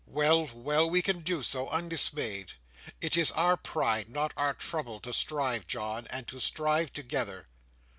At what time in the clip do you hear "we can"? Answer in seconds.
0.89-1.19